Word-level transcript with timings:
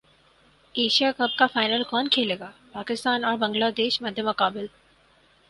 Asia 0.75 1.11
cup 1.11 1.37
کا 1.39 1.47
final 1.47 1.83
کون 1.83 2.07
کھیلے 2.07 2.39
گا 2.39 2.49
پاکستان 2.71 3.23
اور 3.23 3.37
بنگلہ 3.37 3.69
دیش 3.77 4.01
مدمقابل 4.01 4.65